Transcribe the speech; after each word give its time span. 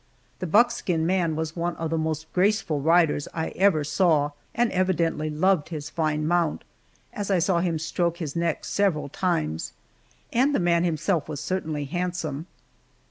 The 0.39 0.47
buckskin 0.47 1.05
man 1.05 1.35
was 1.35 1.55
one 1.55 1.75
of 1.75 1.91
the 1.91 1.97
most 1.99 2.25
graceful 2.33 2.81
riders 2.81 3.27
I 3.35 3.49
ever 3.49 3.83
saw, 3.83 4.31
and 4.55 4.71
evidently 4.71 5.29
loved 5.29 5.69
his 5.69 5.91
fine 5.91 6.25
mount, 6.27 6.63
as 7.13 7.29
I 7.29 7.37
saw 7.37 7.59
him 7.59 7.77
stroke 7.77 8.17
his 8.17 8.35
neck 8.35 8.65
several 8.65 9.09
times 9.09 9.73
and 10.33 10.55
the 10.55 10.59
man 10.59 10.83
himself 10.85 11.29
was 11.29 11.39
certainly 11.39 11.85
handsome. 11.85 12.47